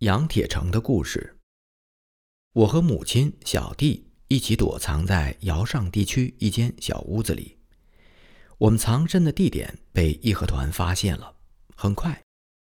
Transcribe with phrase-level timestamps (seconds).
[0.00, 1.36] 杨铁成的故事。
[2.52, 7.58] 我和母亲、小弟一起躲藏在窑上地区一间小屋子里。
[8.58, 11.34] 我们藏身的地点被义和团发现了，
[11.74, 12.22] 很快，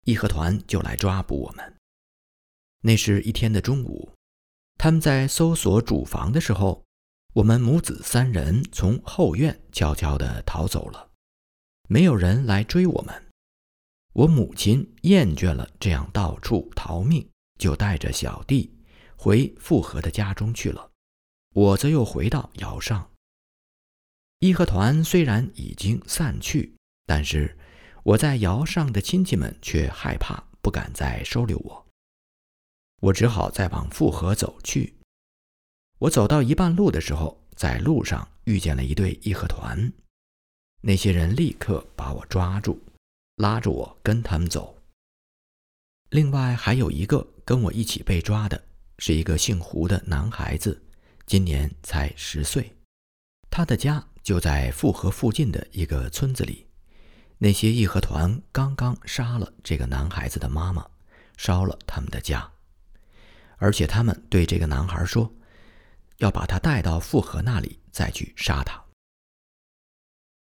[0.06, 1.77] 义和团就来抓捕我们。
[2.81, 4.10] 那是一天的中午，
[4.79, 6.83] 他们在搜索主房的时候，
[7.35, 11.10] 我们母子三人从后院悄悄地逃走了，
[11.90, 13.28] 没有人来追我们。
[14.19, 17.24] 我母亲厌倦了这样到处逃命，
[17.56, 18.68] 就带着小弟
[19.14, 20.90] 回富和的家中去了。
[21.54, 23.12] 我则又回到窑上。
[24.40, 26.74] 义和团虽然已经散去，
[27.06, 27.56] 但是
[28.02, 31.87] 我在窑上的亲戚们却害怕，不敢再收留我。
[33.02, 34.96] 我只好再往富和走去。
[36.00, 39.92] 我走到一半路的时候，在路上遇见了一对义和团，
[40.80, 42.82] 那些人立刻把我抓住。
[43.38, 44.77] 拉着我跟他们走。
[46.10, 48.62] 另外还有一个跟我一起被抓的，
[48.98, 50.82] 是一个姓胡的男孩子，
[51.24, 52.74] 今年才十岁。
[53.51, 56.66] 他的家就在富河附近的一个村子里。
[57.38, 60.84] 那些义和团刚刚杀了这个男孩子的妈妈，
[61.37, 62.51] 烧了他们的家，
[63.59, 65.33] 而且他们对这个男孩说，
[66.17, 68.83] 要把他带到富河那里再去杀他。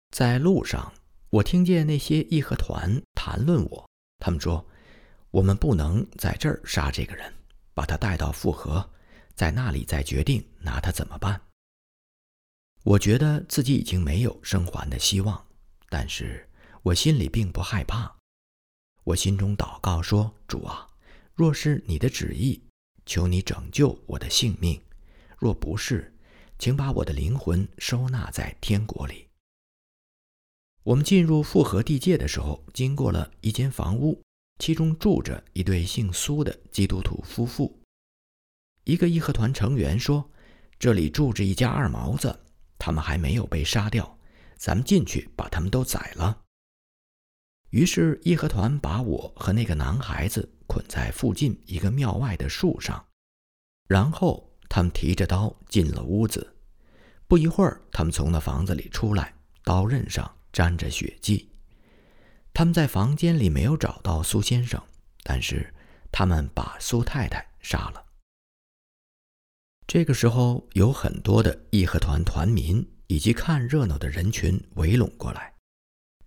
[0.09, 0.91] 在路上。
[1.31, 4.67] 我听见那些义和团谈论我，他们说
[5.31, 7.33] ：“我们不能在这儿杀这个人，
[7.73, 8.91] 把他带到富河，
[9.33, 11.39] 在那里再决定拿他怎么办。”
[12.83, 15.47] 我觉得自己已经没有生还的希望，
[15.87, 16.49] 但是
[16.83, 18.13] 我心里并不害怕。
[19.05, 20.85] 我心中祷告说：“主啊，
[21.33, 22.61] 若是你的旨意，
[23.05, 24.77] 求你拯救我的性命；
[25.37, 26.13] 若不是，
[26.59, 29.27] 请把我的灵魂收纳在天国里。”
[30.83, 34.19] 我们进入复合地界的时候，经过了一间房屋，
[34.57, 37.79] 其中住着一对姓苏的基督徒夫妇。
[38.85, 40.27] 一个义和团成员说
[40.79, 42.39] ：“这里住着一家二毛子，
[42.79, 44.17] 他们还没有被杀掉，
[44.57, 46.41] 咱们进去把他们都宰了。”
[47.69, 53.05] 于是义和团把我和那个男孩子捆在附近一个庙外的树上，
[53.87, 56.55] 然后他们提着刀进了屋子。
[57.27, 59.31] 不一会儿，他们从那房子里出来，
[59.63, 60.29] 刀刃上。
[60.51, 61.49] 沾着血迹，
[62.53, 64.81] 他们在房间里没有找到苏先生，
[65.23, 65.73] 但是
[66.11, 68.05] 他们把苏太太杀了。
[69.87, 75.53] 这个时候，有很多的义和团团民以及看热闹的人群围拢过来，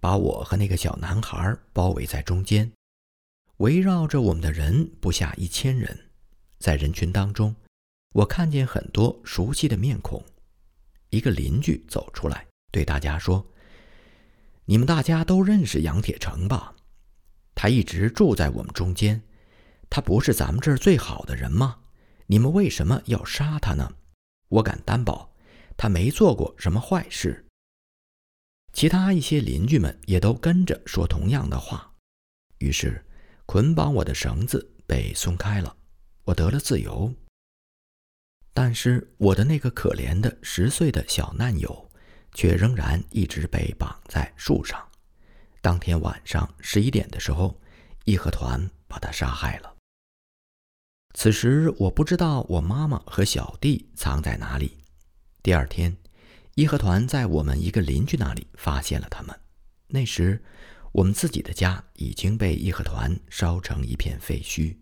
[0.01, 2.71] 把我和那个小男孩包围在中间。
[3.59, 6.11] 围绕着我们的人不下一千人，
[6.59, 7.55] 在人群当中，
[8.13, 10.23] 我看见很多熟悉的面孔。
[11.11, 13.47] 一个邻居走出来，对大家说。
[14.67, 16.75] 你们大家都认识杨铁成吧？
[17.55, 19.23] 他一直住在我们中间，
[19.91, 21.81] 他不是咱们这儿最好的人吗？
[22.27, 23.93] 你们为什么要杀他呢？
[24.49, 25.31] 我敢担保，
[25.77, 27.45] 他没做过什么坏事。
[28.73, 31.93] 其他一些邻居们也都跟着说同样的话。
[32.59, 33.05] 于是，
[33.47, 35.77] 捆绑我的绳子被松开了，
[36.25, 37.15] 我得了自由。
[38.53, 41.91] 但是，我的那个可怜的十岁的小难友。
[42.35, 44.87] 却仍然一直被绑在树上。
[45.63, 47.59] 当天晚上十一点的时候，
[48.05, 49.75] 义和团把他杀害了。
[51.15, 54.77] 此时我不知道我妈妈和小弟藏在哪里。
[55.43, 55.97] 第二天，
[56.55, 59.41] 义和团在我们一个邻居那里发现了他们。
[59.87, 60.43] 那时，
[60.93, 64.77] 我们自己的家已经被义和团烧成一片废墟。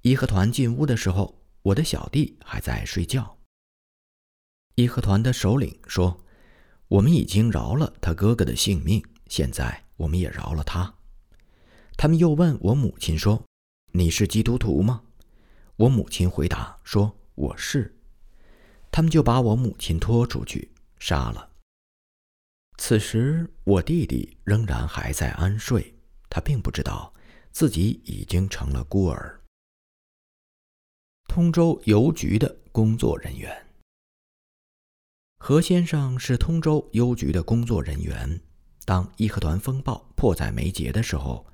[0.00, 3.38] 义和团进屋的时候，我的小弟还在睡觉。
[4.74, 6.18] 义和团的首领说。
[6.88, 10.94] 我们已经饶了他哥哥的性命，现在我们也饶了他。
[11.96, 13.44] 他们又问我母亲说
[13.92, 15.02] ：“你是基督徒吗？”
[15.76, 17.94] 我母亲回答说：“我是。”
[18.90, 21.50] 他们就把我母亲拖出去杀了。
[22.78, 25.94] 此时我弟弟仍然还在安睡，
[26.30, 27.12] 他并不知道
[27.52, 29.38] 自己已经成了孤儿。
[31.28, 33.67] 通州邮局的工作人员。
[35.38, 38.40] 何先生是通州邮局的工作人员。
[38.84, 41.46] 当义和团风暴迫在眉睫的时候，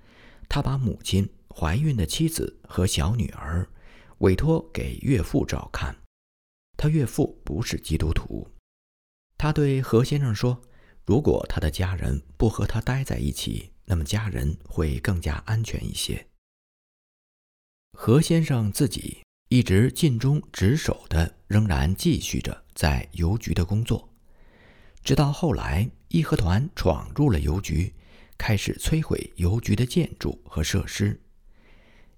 [0.48, 3.68] 他把母亲、怀孕的妻子和小女儿
[4.18, 5.94] 委托给岳父照看。
[6.76, 8.48] 他岳父不是基督徒。
[9.36, 10.60] 他对何先生说
[11.04, 16.28] ：“如果他的家人不和他待在一起，那么家人会更加安全一些。”
[17.92, 22.63] 何先生自己一直尽忠职守的，仍然继续着。
[22.74, 24.08] 在邮局的工作，
[25.02, 27.94] 直到后来义和团闯入了邮局，
[28.36, 31.20] 开始摧毁邮局的建筑和设施。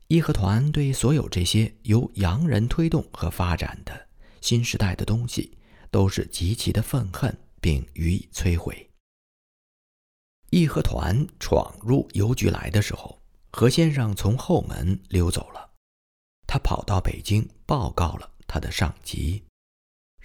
[0.09, 4.07] 义和团对所有这些由洋人推动和发展的
[4.41, 5.59] 新时代的东西，
[5.91, 8.89] 都是极其的愤恨，并予以摧毁。
[10.51, 13.21] 义和团闯入邮局来的时候，
[13.51, 15.71] 何先生从后门溜走了。
[16.47, 19.43] 他跑到北京报告了他的上级，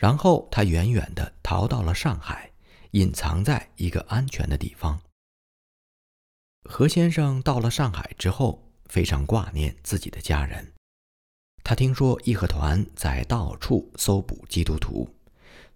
[0.02, 2.52] 然后他远远地逃到了上海，
[2.94, 5.00] 隐藏在一个安全的地方。
[6.64, 10.74] 何先生到了上海之后，非常挂念自己的家人。
[11.64, 15.08] 他听说义和团在到处搜捕基督徒，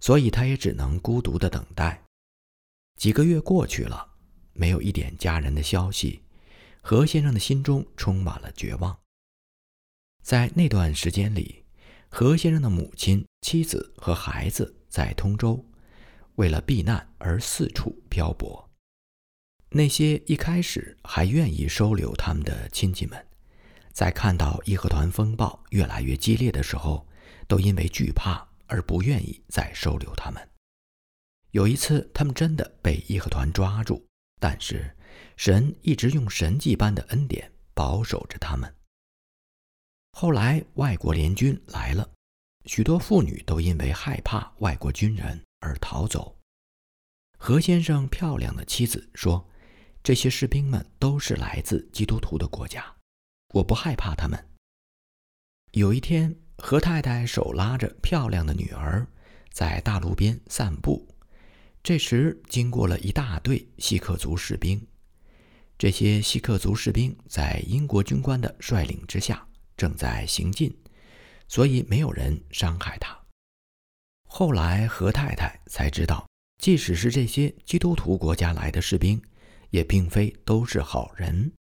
[0.00, 2.02] 所以他也只能孤独地等待。
[2.96, 4.08] 几个月过去了，
[4.52, 6.24] 没有一点家人的消息，
[6.80, 8.98] 何先生的心中充满了绝望。
[10.20, 11.64] 在那段时间里，
[12.08, 15.64] 何先生的母亲、妻子和孩子在通州，
[16.34, 18.68] 为了避难而四处漂泊。
[19.68, 23.24] 那些一开始还愿意收留他们的亲戚们，
[23.92, 27.06] 在看到义和团风暴越来越激烈的时候，
[27.46, 30.50] 都因为惧怕而不愿意再收留他们。
[31.52, 34.04] 有一次，他们真的被义和团抓住，
[34.40, 34.92] 但是
[35.36, 38.74] 神一直用神迹般的恩典保守着他们。
[40.10, 42.10] 后来，外国联军来了，
[42.66, 46.36] 许多妇女都因为害怕外国军人而逃走。
[47.38, 49.48] 何先生漂亮的妻子说
[50.02, 52.96] ：“这些士兵们都是来自基督徒的国家，
[53.54, 54.50] 我不害怕他们。”
[55.72, 59.06] 有一天，何太太手拉着漂亮的女儿
[59.50, 61.06] 在大路边散步，
[61.82, 64.86] 这时经过了一大队锡克族士兵。
[65.78, 69.46] 这些锡克族士兵在英国军官的率领之下。
[69.76, 70.74] 正在行进，
[71.48, 73.16] 所以没有人伤害他。
[74.24, 76.26] 后来何太太才知道，
[76.58, 79.22] 即使是这些基督徒国家来的士兵，
[79.70, 81.52] 也并非都是好人。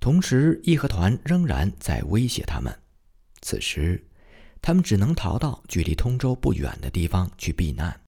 [0.00, 2.76] 同时，义和团仍然在威胁他们。
[3.40, 4.04] 此时，
[4.60, 8.00] 他们只能逃到距离通州不远的地方去避难。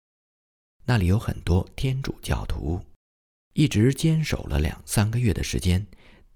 [0.85, 2.81] 那里有很多天主教徒，
[3.55, 5.87] 一直坚守了两三个月的时间，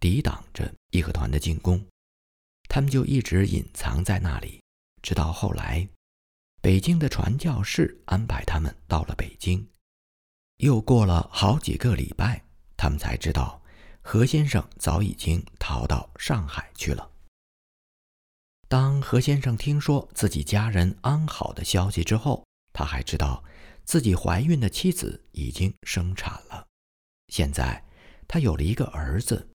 [0.01, 1.85] 抵挡着义和团的进攻。
[2.69, 4.63] 他们就一直隐藏在那里，
[5.03, 5.89] 直到后来，
[6.61, 9.67] 北京的传教士安排他们到了北京。
[10.59, 12.45] 又过了好几个礼拜，
[12.77, 13.63] 他们才知道
[14.03, 17.11] 何先生早已经逃到上海去了。
[18.69, 23.43] 当何先生听说自己家人安好的消息之后，他还知道
[23.85, 26.67] 自己怀孕的妻子已经生产了，
[27.29, 27.83] 现在
[28.27, 29.49] 他有了一个儿子。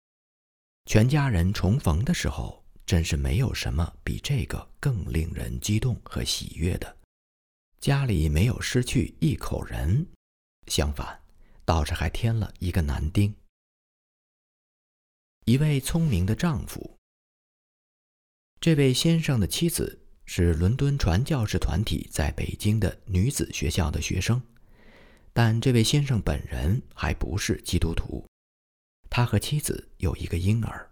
[0.87, 2.60] 全家人重逢的时候。
[2.87, 6.97] 真是没有什么比这个更令人激动和喜悦的。
[7.81, 10.07] 家里没有失去一口人，
[10.67, 11.21] 相反，
[11.65, 13.35] 倒是还添了一个男丁。
[15.47, 16.99] 一位聪明的丈夫。
[18.61, 24.43] 这位先生的妻子是伦敦传教士团体在北京的女子学校的学生，
[25.33, 28.27] 但这位先生本人还不是基督徒。
[29.09, 30.90] 他和妻子有一个婴儿。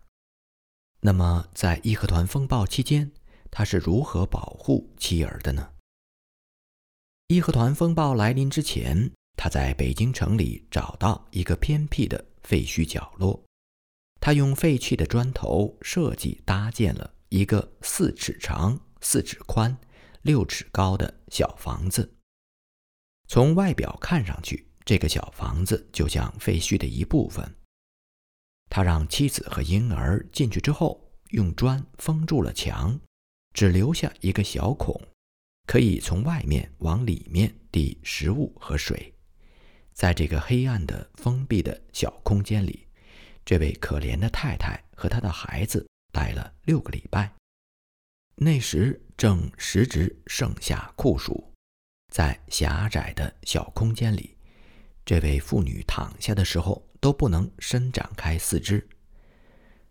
[1.00, 3.12] 那么，在义和团风暴期间，
[3.50, 5.70] 他是如何保护妻儿的呢？
[7.28, 13.44] 义和团风暴来临之前，他在北京城里找到一个偏僻的废墟角落，
[14.20, 19.78] 他用废弃的砖头设计搭建了一个四尺长、四尺宽、
[20.22, 22.12] 六尺高的小房子。
[23.28, 27.54] 从外表看上去，这个小房子就像废墟的一部分。
[28.70, 33.00] 他让妻子和婴儿进去之后，用砖封住了墙，
[33.54, 35.00] 只留下一个小孔，
[35.66, 39.14] 可以从外面往里面递食物和水。
[39.94, 42.86] 在这个黑暗的封闭的小空间里，
[43.44, 47.32] 这位可怜的太太和她的孩子待了六个礼拜。
[48.36, 51.52] 那时正时值盛夏酷暑，
[52.12, 54.36] 在狭窄的小空间里，
[55.04, 56.87] 这位妇女躺下的时候。
[57.00, 58.88] 都不能伸展开四肢。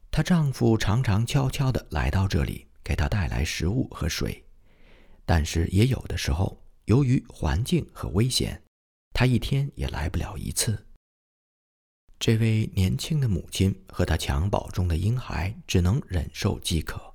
[0.10, 4.44] 她丈夫常常悄悄地来到这里，给她带来食物和水，
[5.26, 8.64] 但是也有的时候，由于环境和危险，
[9.14, 10.86] 他一天也来不了一次。
[12.20, 17.14] 这位年轻的母亲和她襁褓中的婴孩只能忍受饥渴。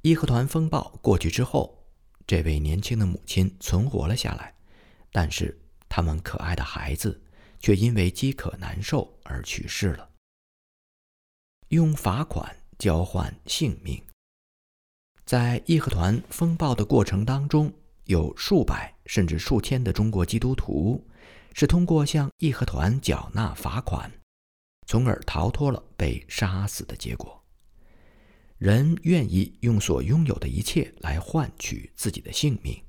[0.00, 1.86] 义和团风暴过去之后，
[2.26, 4.54] 这位年轻的母亲存活了下来，
[5.12, 7.22] 但是他们可爱的孩子。
[7.62, 10.10] 却因为饥渴难受而去世了。
[11.68, 14.04] 用罚款交换性命，
[15.24, 17.72] 在义和团风暴的过程当中，
[18.04, 21.08] 有数百甚至数千的中国基督徒
[21.54, 24.12] 是通过向义和团缴纳罚款，
[24.86, 27.42] 从而逃脱了被杀死的结果。
[28.58, 32.80] 人愿意用所拥有的一切来换取自己的性命。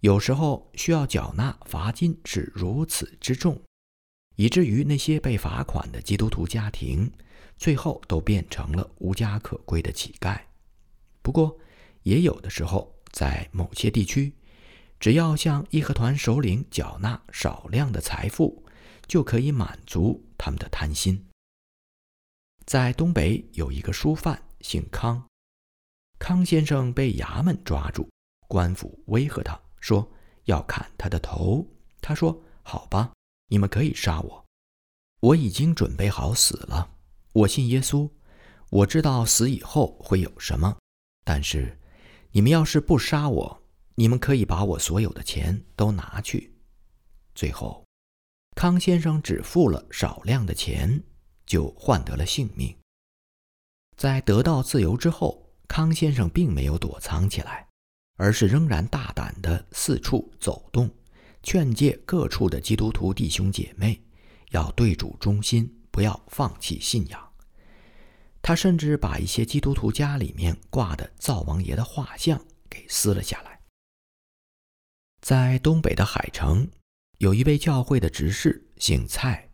[0.00, 3.60] 有时候需要缴纳罚金是如此之重，
[4.36, 7.10] 以至于那些被罚款的基督徒家庭，
[7.56, 10.38] 最后都变成了无家可归的乞丐。
[11.22, 11.58] 不过，
[12.02, 14.32] 也有的时候，在某些地区，
[15.00, 18.64] 只要向义和团首领缴纳少量的财富，
[19.08, 21.26] 就可以满足他们的贪心。
[22.66, 25.26] 在东北有一个书贩，姓康，
[26.18, 28.08] 康先生被衙门抓住，
[28.46, 29.58] 官府威吓他。
[29.86, 30.10] 说
[30.46, 31.64] 要砍他的头，
[32.00, 33.12] 他说：“好吧，
[33.46, 34.44] 你们可以杀我，
[35.20, 36.90] 我已经准备好死了。
[37.32, 38.10] 我信耶稣，
[38.68, 40.76] 我知道死以后会有什么。
[41.22, 41.78] 但是，
[42.32, 43.62] 你们要是不杀我，
[43.94, 46.52] 你们可以把我所有的钱都拿去。”
[47.36, 47.84] 最后，
[48.56, 51.00] 康先生只付了少量的钱，
[51.46, 52.76] 就换得了性命。
[53.96, 57.65] 在得到自由之后，康先生并没有躲藏起来。
[58.16, 60.90] 而是仍然大胆地四处走动，
[61.42, 64.02] 劝诫各处的基督徒弟兄姐妹
[64.50, 67.32] 要对主忠心，不要放弃信仰。
[68.42, 73.60] 他甚至把一些基督徒家里面挂的灶王爷的画像给撕了下来。
[75.20, 76.68] 在东北的海城，
[77.18, 79.50] 有一位教会的执事姓蔡，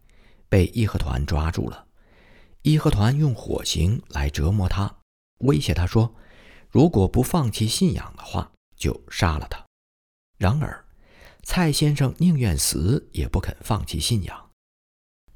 [0.48, 1.86] 被义和团抓住了。
[2.62, 4.98] 义和团用火刑来折磨他，
[5.38, 6.14] 威胁他说。
[6.72, 9.62] 如果不放弃信仰的话，就杀了他。
[10.38, 10.82] 然而，
[11.42, 14.50] 蔡先生宁愿死也不肯放弃信仰。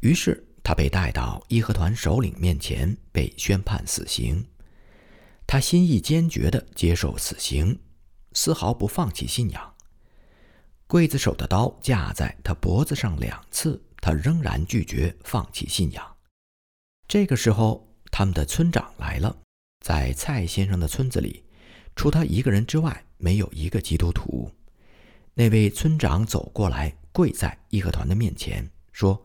[0.01, 4.43] 于是，他被带到义和团首领面前，被宣判死刑。
[5.47, 7.79] 他心意坚决地接受死刑，
[8.33, 9.75] 丝毫不放弃信仰。
[10.89, 16.17] 刽子手的刀架在他脖子上两次，他仍然拒绝放弃信仰。
[17.07, 19.37] 这个时候，他们的村长来了。
[19.87, 21.45] 在蔡先生的村子里，
[21.95, 24.51] 除他一个人之外，没有一个基督徒。
[25.33, 29.25] 那位村长走过来，跪在义和团的面前，说：“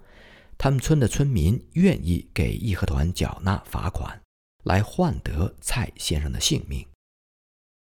[0.60, 4.22] 他们村的村民愿意给义和团缴纳罚款，
[4.64, 6.86] 来换得蔡先生的性命。”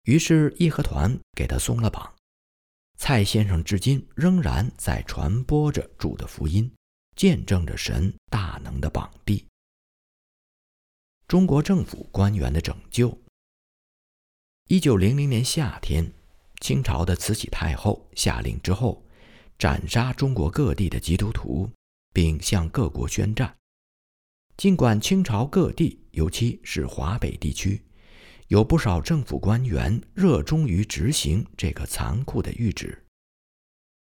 [0.02, 2.12] 于是义和团给他松了绑。
[2.98, 6.68] 蔡先生至今仍然在传播着主的福音，
[7.14, 9.46] 见证着神大能的膀臂。
[11.28, 13.18] 中国政府官员的拯救。
[14.68, 16.12] 一九零零年夏天，
[16.60, 19.04] 清朝的慈禧太后下令之后，
[19.58, 21.68] 斩杀中国各地的基督徒，
[22.12, 23.52] 并向各国宣战。
[24.56, 27.82] 尽管清朝各地，尤其是华北地区，
[28.46, 33.04] 有不少政府官员热衷于执行这个残酷的谕旨，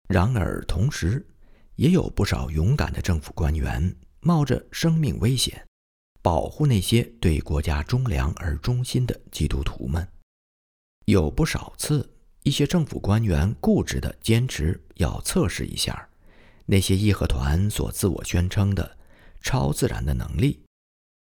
[0.08, 1.24] 然而同时，
[1.76, 5.64] 也有不少勇敢的政府官员冒着生命危险。
[6.24, 10.08] 保护那些对国家忠良而忠心的基督徒们。
[11.04, 12.14] 有不少次，
[12.44, 16.08] 一些政府官员固执地坚持要测试一下
[16.64, 18.96] 那些义和团所自我宣称的
[19.42, 20.64] 超自然的能力。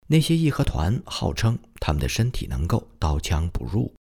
[0.08, 3.94] 那些义和团号称他们的身体能够刀枪不入。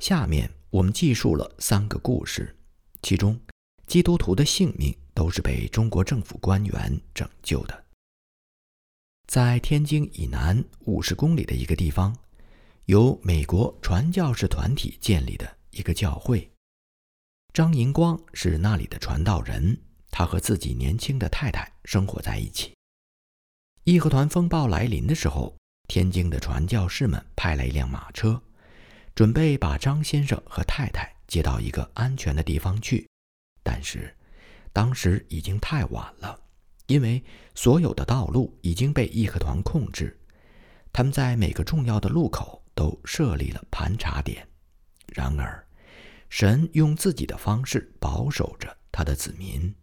[0.00, 2.56] 下面我们记述了三个故事，
[3.00, 3.40] 其中
[3.86, 7.84] 基督徒的性命都是被中国政府官员拯救的。
[9.28, 12.16] 在天津以南五十公里的一个地方，
[12.86, 16.50] 由美国传教士团体建立的一个教会。
[17.52, 19.78] 张银光是那里的传道人，
[20.10, 22.72] 他和自己年轻的太太生活在一起。
[23.84, 25.54] 义和团风暴来临的时候，
[25.88, 28.42] 天津的传教士们派来一辆马车，
[29.14, 33.06] 准备把张先生和太太接到一个安全的地方去，
[33.62, 34.16] 但是
[34.72, 36.40] 当时已经太晚了。
[36.88, 37.22] 因为
[37.54, 40.18] 所有的道路已经被义和团控制，
[40.92, 44.48] 他们在每个重要的路口都设立了盘查点。
[45.06, 45.66] 然而，
[46.30, 49.74] 神用自己的方式保守着他的子民。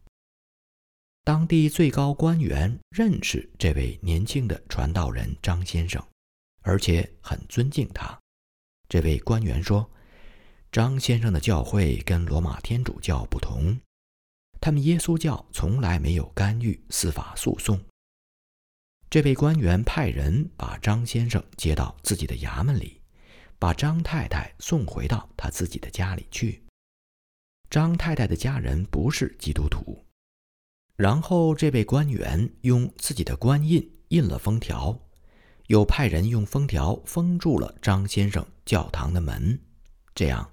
[1.24, 6.04] 当地最高官员认识这位年轻的传道人张先生，
[6.62, 8.18] 而且很尊敬他。
[8.90, 9.90] 这位官员说
[10.72, 13.80] ：“张先生的教会跟罗马天主教不同。”
[14.66, 17.80] 他们耶稣教从来没有干预司法诉讼。
[19.12, 23.00] 这位官员派人把张先生接到自己的衙门里，
[23.60, 26.64] 把张太太送回到他自己的家里去。
[27.70, 30.04] 张太太的家人不是基督徒。
[30.96, 35.00] 然后这位官员用自己的官印印了封条，
[35.68, 39.62] 又派人用封条封住了张先生教堂的门，
[40.16, 40.50] 这样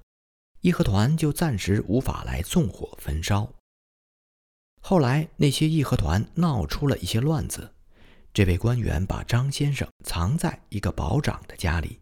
[0.60, 3.50] 义和团就暂时无法来纵火焚烧。
[4.84, 7.72] 后来，那些义和团闹出了一些乱子，
[8.34, 12.00] 这位官员把张先生藏在一个保长的家里，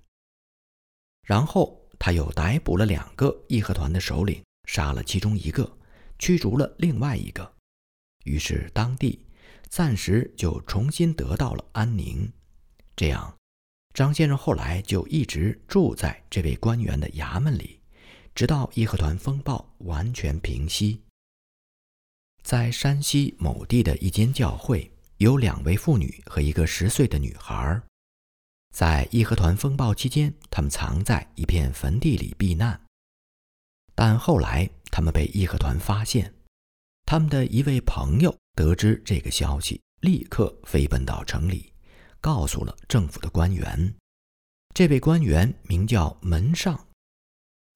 [1.23, 5.71] 然后他又逮捕了两个义和团的首领，杀了其中一个，
[6.19, 7.53] 驱逐了另外一个。
[8.25, 9.27] 于是当地
[9.69, 12.33] 暂时就重新得到了安宁。
[12.97, 13.37] 这样，
[13.93, 17.79] 张先生后来就一直住在这位官员的衙门里，
[18.35, 21.03] 直到义和团风暴完全平息。
[22.43, 27.81] 在山西某地的一间教会，有两位妇女和一个十岁的女孩。
[28.75, 32.81] 在义和团风暴期间，他们藏在一片坟地里避难。
[33.95, 36.33] 但后来，他们被义和团发现。
[37.05, 41.73] 他们的一位朋友得知这个消息，立刻飞奔到城里，
[42.21, 43.93] 告诉了政府的官员。
[44.73, 46.87] 这位官员名叫门上。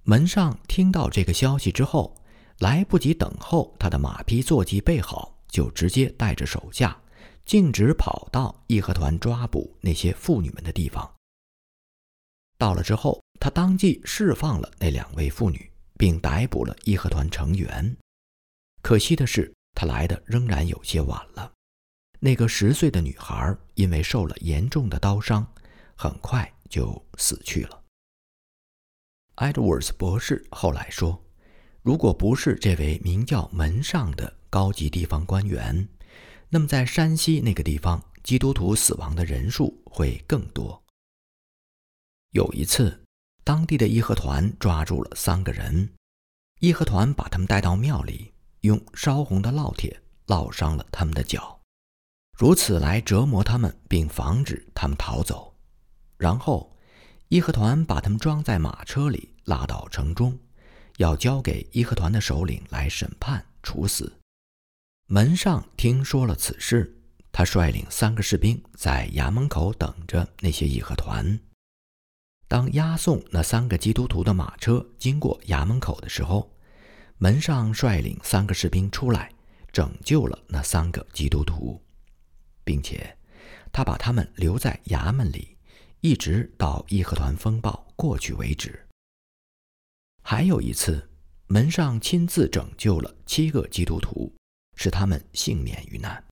[0.04, 2.16] 门上听到这个消息之后，
[2.64, 6.98] 来不及等候他的马匹坐骑备好，就直接带着手下，
[7.44, 11.14] 径直跑到义和团抓捕那些妇女们的地方。
[12.56, 17.94] 到了之后，他当即释放了那两位妇女，并逮捕了义和团成员。
[18.80, 21.52] 可惜的是，他来的仍然有些晚了。
[22.18, 25.46] 那个十岁的女孩因为受了严重的刀伤，
[25.94, 27.82] 很快就死去了。
[29.36, 31.23] Edwards 博士后来说。
[31.84, 35.86] 如果不是这位名叫门上的高级地方官员，
[36.48, 40.82] 那么在山西那个地方，基督徒死亡的人数会更多。
[42.30, 43.04] 有一次，
[43.44, 45.92] 当地的义和团抓住了三个人，
[46.60, 51.60] 义和团把他们带到庙里，用烧红的烙铁烙伤了他们的脚，
[52.38, 55.54] 如此来折磨他们，并防止他们逃走。
[56.16, 56.74] 然后，
[57.28, 60.38] 义和团把他们装在马车里，拉到城中。
[60.98, 64.12] 要交给义和团的首领来审判处死。
[65.06, 66.96] 门上听说了此事，
[67.30, 71.38] 他率领三个士兵在衙门口等着那些义和团。
[72.46, 76.54] 当押送那三个基督徒的马车经过衙门口的时候，
[77.18, 79.32] 门上率领三个士兵出来，
[79.72, 81.82] 拯救了那三个基督徒，
[82.62, 83.16] 并且
[83.72, 85.56] 他把他们留在衙门里，
[86.00, 88.83] 一直到义和团风暴过去为止。
[90.26, 91.06] 还有一次，
[91.48, 94.32] 门上亲自拯救了七个基督徒，
[94.74, 96.24] 使他们幸免于难。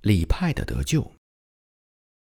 [0.00, 1.12] 李派的得救。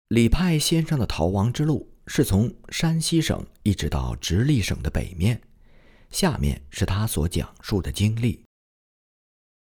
[0.08, 5.40] 李派先生的逃亡之路是从山西省一直到直隶省的北面。
[6.10, 8.46] 下面是他所讲述的经历。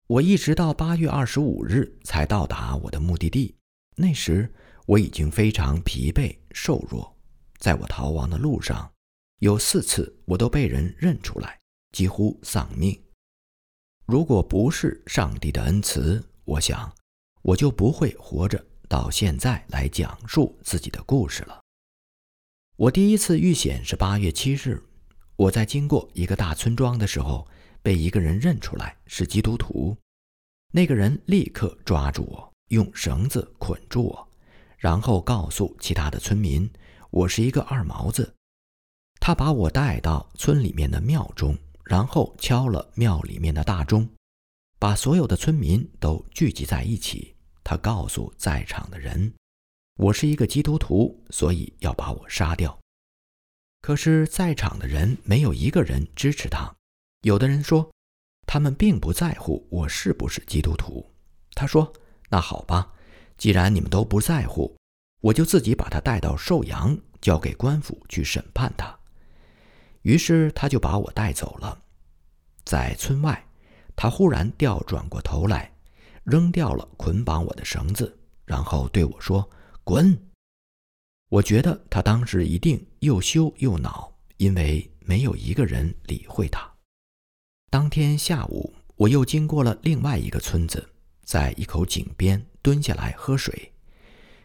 [0.08, 3.54] 我一直到八月二十五日才到达我的目的地，
[3.94, 4.52] 那时
[4.86, 7.16] 我已经非常疲惫瘦弱，
[7.58, 8.92] 在我逃亡的路上。
[9.40, 11.58] 有四次，我都被人认出来，
[11.92, 12.98] 几乎丧命。
[14.06, 16.90] 如果不是上帝的恩慈，我想
[17.42, 21.60] 我就不会活着到现在来讲述自己的故事了。
[22.76, 24.82] 我第一次遇险是八月七日，
[25.36, 27.46] 我在经过一个大村庄的时候，
[27.82, 29.96] 被一个人认出来是基督徒。
[30.72, 34.28] 那个人立刻抓住我，用绳子捆住我，
[34.78, 36.70] 然后告诉其他的村民，
[37.10, 38.35] 我是一个二毛子。
[39.26, 44.08] 他把我带到村里面的庙中，然后敲了庙里面的大钟，
[44.78, 47.34] 把所有的村民都聚集在一起。
[47.64, 49.34] 他告诉在场的人
[49.98, 52.78] ：“我是一个基督徒，所以要把我杀掉。”
[53.82, 56.72] 可是，在场的人没有一个人支持他。
[57.22, 57.90] 有的人说，
[58.46, 61.04] 他们并不在乎我是不是基督徒。
[61.50, 61.92] 他说
[62.30, 62.92] ：“那好吧，
[63.36, 64.76] 既然你们都不在乎，
[65.20, 68.95] 我就自己把他带到寿阳，交给官府去审判他。”
[70.06, 71.82] 于是他就把我带走了，
[72.64, 73.44] 在村外，
[73.96, 75.68] 他忽然调转过头来，
[76.22, 79.50] 扔掉了捆绑我的绳子，然后对我说
[79.82, 80.16] ：“滚！”
[81.28, 86.72] 我觉得他当时一定又羞又恼，因为没有一个人理会他。
[87.68, 90.88] 当天下午，我又经过了另外一个村子，
[91.24, 93.72] 在一口井边蹲下来喝水，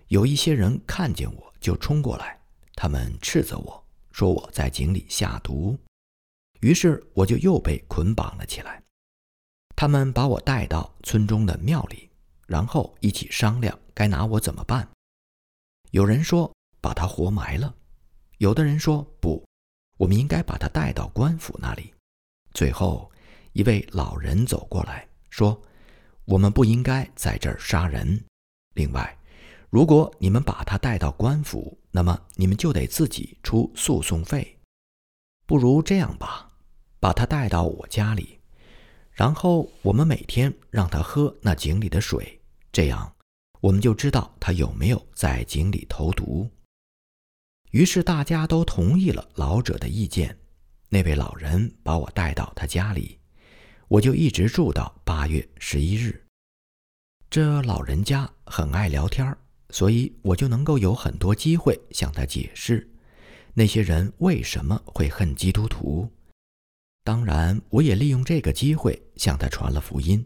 [0.07, 2.41] 有一些人看见我就冲过来，
[2.73, 3.80] 他们斥责我。
[4.11, 5.77] 说我在井里下毒，
[6.59, 8.81] 于是我就又被捆绑了起来。
[9.75, 12.09] 他们把我带到村中的庙里，
[12.47, 14.87] 然后一起商量该拿我怎么办。
[15.91, 17.73] 有人说把他活埋了，
[18.37, 19.43] 有的人说不，
[19.97, 21.93] 我们应该把他带到官府那里。
[22.53, 23.11] 最后，
[23.53, 25.61] 一位老人走过来说
[26.25, 28.23] ：“我们不应该在这儿杀人。
[28.73, 29.15] 另外。”
[29.71, 34.59] 如果你们把他带到官府，那么你们就得自己出诉讼费。
[35.45, 36.49] 不如这样吧，
[36.99, 38.37] 把他带到我家里，
[39.11, 42.41] 然后我们每天让他喝那井里的水，
[42.73, 43.15] 这样
[43.61, 46.49] 我们就知道他有没有在井里投毒。
[47.69, 50.37] 于是大家都同意了老者的意见。
[50.89, 53.17] 那位老人把我带到他家里，
[53.87, 56.27] 我就一直住到八月十一日。
[57.29, 59.37] 这老人家很爱聊天儿
[59.71, 62.87] 所以我就能够有很多机会向他解释
[63.53, 66.09] 那些人为什么会恨基督徒。
[67.03, 70.23] 当然，我也利用这个机会向他传了福音。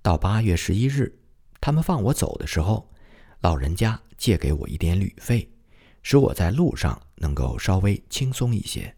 [0.00, 1.18] 到八月十一日，
[1.60, 2.88] 他们放我走的时候，
[3.40, 5.50] 老人家借给我一点旅费，
[6.02, 8.94] 使我在路上能够稍微轻松一些。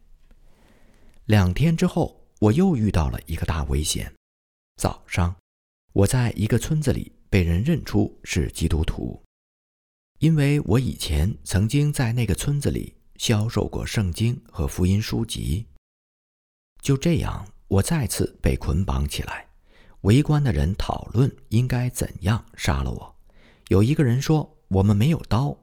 [1.25, 4.13] 两天之后，我又遇到了一个大危险。
[4.77, 5.35] 早上，
[5.93, 9.21] 我在一个村子里被人认出是基督徒，
[10.19, 15.67] 因为我以前曾经在那个村子里销售过圣经和福音书籍。
[16.83, 19.47] 就这样，我再次被捆绑起来。
[20.03, 23.17] 围观的人讨论应该怎样杀了我。
[23.69, 25.57] 有一个人说：“我们没有刀。”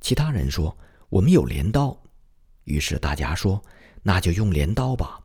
[0.00, 0.76] 其他人说
[1.08, 1.98] ：“我们有镰刀。”
[2.64, 3.62] 于是大家说。
[4.00, 5.22] 那就用镰刀吧。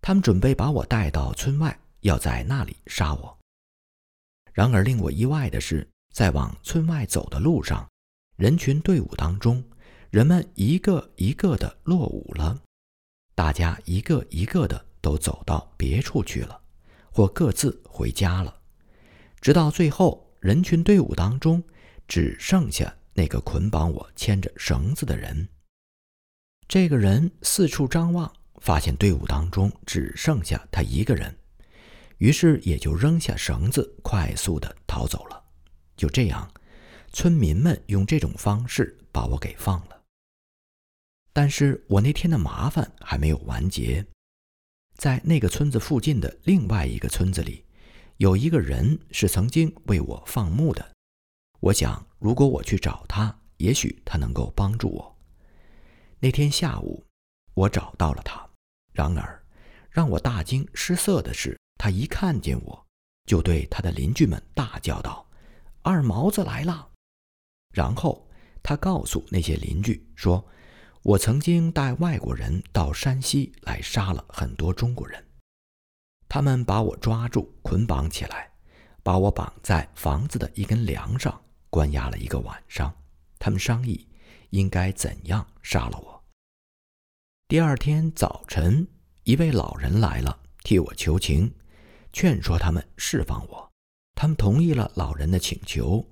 [0.00, 3.36] 他们准备把我带到村外，要在那里杀我。
[4.52, 7.86] 然而令我意外的是，在往村外走的路上，
[8.38, 9.62] 人群队伍当中，
[10.08, 12.58] 人们一个一个的落伍了，
[13.34, 16.58] 大家一个一个的都走到别处去了，
[17.12, 18.58] 或各自回家了。
[19.42, 21.62] 直到最后，人群队伍当中
[22.08, 25.46] 只剩下那个捆绑我、牵着绳子的人。
[26.66, 31.38] 这个人四处张望，发现队伍当中只剩下他一个人，
[32.16, 35.42] 于是也就扔下绳子，快速的逃走了。
[35.96, 36.52] 就这样，
[37.12, 40.02] 村民们用这种方式把我给放了。
[41.32, 44.06] 但是我那天的麻烦还没有完结，
[44.94, 47.64] 在那个村子附近的另外一个村子里，
[48.16, 50.92] 有一个人是曾经为我放牧的。
[51.60, 55.16] 我想，如果我去找他，也许他能够帮助我。
[56.18, 57.04] 那天下午，
[57.54, 58.48] 我找到了他。
[58.92, 59.44] 然而，
[59.90, 62.86] 让我大惊失色的是，他一看见我，
[63.26, 65.25] 就对他的邻居们大叫道
[65.86, 66.90] ：“二毛子来了！”
[67.72, 68.28] 然后
[68.60, 70.44] 他告诉那些邻居说
[71.04, 75.24] ：“我曾经带外国人到山西来杀了很多中国人。
[76.28, 78.50] 他们把我抓住，捆绑起来，
[79.04, 82.92] 把我绑在房子的一根梁上，关押了一个晚上。
[83.38, 84.08] 他们商议。”
[84.50, 86.24] 应该怎样杀了我？
[87.48, 88.86] 第二天早晨，
[89.24, 91.52] 一位老人来了，替我求情，
[92.12, 93.65] 劝说他们释放我。
[94.16, 96.04] 他们同意了老人的请求，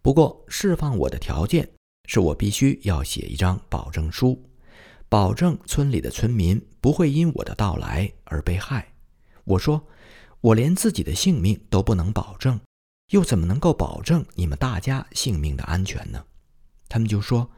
[0.00, 1.68] 不过释放我的条件
[2.04, 4.40] 是我必须要写一张保证书，
[5.08, 8.92] 保证村里的村民不会因我的到来而被害。
[9.42, 9.84] 我说，
[10.40, 12.60] 我连自己的性命都不能保证，
[13.10, 16.24] 又怎么能够保证你们大家性命的安全呢？
[16.88, 17.50] 他们就说。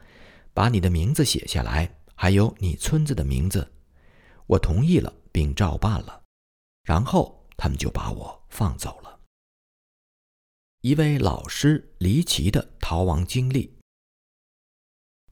[0.55, 3.73] 把你的名字写下来，还有你村子的名字，
[4.45, 6.21] 我同意了，并照办了。
[6.83, 9.12] 然后他们就把我放走了。
[10.85, 13.73] 一位老师离奇的逃亡经历。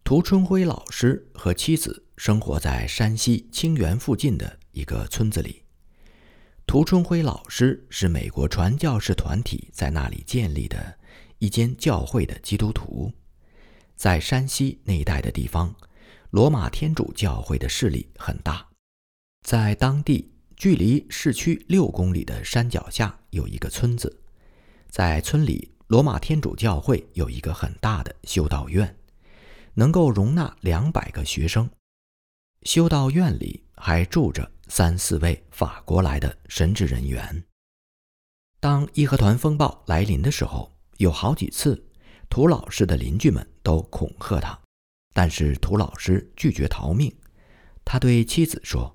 [0.02, 5.64] 涂春辉老师和妻子生活在山西清源附近的一个村子里。
[6.66, 10.98] 涂春辉老师是美国传教士团体在那里建立的
[11.40, 13.12] 一间教会的基督徒。
[13.98, 15.76] 在山西那一带的地方，
[16.30, 18.66] 罗马天主教会的势力很大。
[19.46, 24.21] 在当地，距离市区六公里的山脚下有一个村子，
[24.92, 28.94] 在村里，罗马天主教会有一个很大的修道院，
[29.74, 31.70] 能够容纳两百个学生。
[32.64, 37.42] 修道院里还住着三四位法国来的神职人员。
[38.60, 41.82] 当义和团风暴来临的时候，有好几次。
[42.30, 44.60] 涂老师的邻居们都恐吓他，
[45.14, 47.14] 但是涂老师拒绝逃命。
[47.86, 48.94] 他对妻子说：“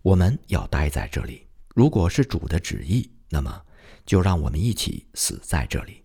[0.00, 3.62] 我们要待在这里，如果是主的旨意，那么
[4.04, 6.02] 就让我们一起死在这里。”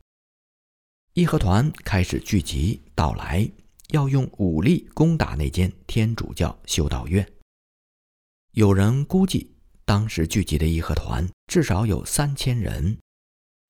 [1.14, 3.50] 义和团开始聚集到来，
[3.90, 7.28] 要用武力攻打那间天主教修道院。
[8.52, 12.98] 有人估计，当时聚集的义和团至少有三千人。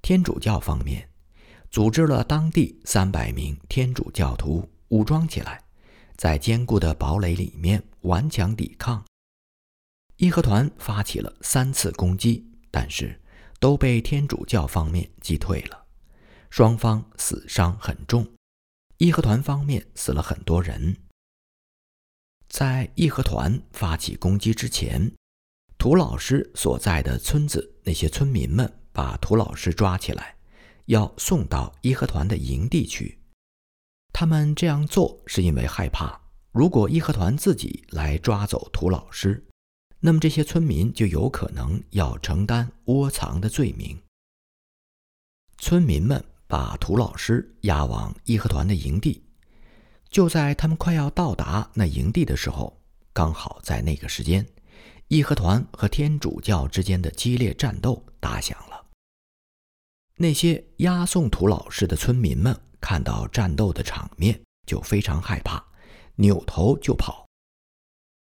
[0.02, 1.08] 天主教方面。
[1.72, 5.64] 组织了当地三百名天主教徒，武装起来，
[6.18, 9.06] 在坚固的堡垒里面顽强抵抗。
[10.18, 13.18] 义和团发起了三次攻击，但是
[13.62, 15.86] 都被天主教方面击退了，
[16.50, 18.28] 双方死伤很重。
[18.98, 20.98] 义和团方面死了很多人。
[22.50, 25.14] 在义和团发起攻击之前，
[25.78, 30.36] 涂老师所在的村子那些村民们把涂老师抓起来。
[30.86, 33.22] 要送到义和团的营地去。
[34.12, 36.20] 他们这样做是因为害怕，
[36.52, 39.48] 如果义和团自己来抓走涂老师，
[40.04, 43.98] 那么这些村民就有可能要承担窝藏的罪名。
[45.60, 49.24] 村民们把涂老师押往义和团的营地，
[50.10, 52.82] 就在他们快要到达那营地的时候，
[53.14, 54.44] 刚好在那个时间，
[55.08, 58.84] 义和团和天主教之间的激烈战斗打响了。
[60.16, 65.64] 那些押送涂老师的村民们看到战斗的场面，就非常害怕，
[66.16, 67.21] 扭头就跑。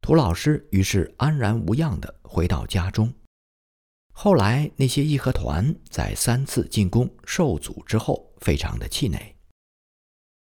[0.07, 3.13] 涂老师于是安然无恙地回到家中。
[4.13, 9.35] 后来，那些义和团在三次进攻受阻之后，非常的气馁。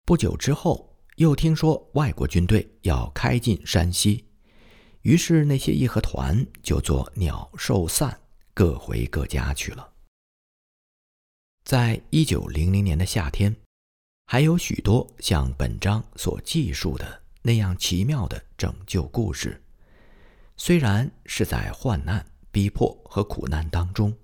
[0.07, 4.25] 不久之后，又听说外国军队要开进山西，
[5.03, 8.19] 于是那些义和团就作鸟兽散，
[8.55, 9.93] 各回各家去了。
[11.65, 13.55] 在一九零零年的夏天，
[14.25, 19.63] 还有许多像本章所记述的那样奇妙的拯救故事。
[20.57, 24.17] 虽然是在患难、逼迫和苦难当中，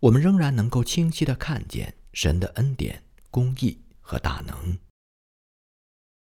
[0.00, 4.78] 我们仍然能够清晰地看见神的恩典、公义和大能。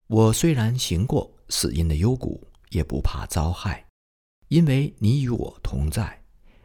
[0.08, 3.86] 我虽然行过死荫的幽谷，也不怕遭害，
[4.50, 6.24] 因为你与我同在，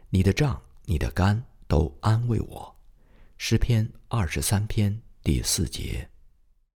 [0.09, 2.75] 你的杖、你的竿都安慰我。
[3.37, 6.10] 诗篇二十三篇第四节。